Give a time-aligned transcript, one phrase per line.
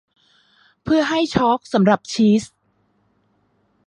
[0.83, 2.43] เพื่อให้ชอล์กสำหรับชีส